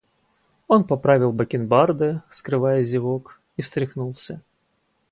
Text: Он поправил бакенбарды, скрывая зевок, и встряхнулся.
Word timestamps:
Он 0.67 0.83
поправил 0.83 1.31
бакенбарды, 1.31 2.23
скрывая 2.27 2.81
зевок, 2.81 3.39
и 3.55 3.61
встряхнулся. 3.61 4.41